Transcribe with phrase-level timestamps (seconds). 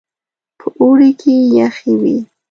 [0.59, 2.17] په اوړي کې يخې وې.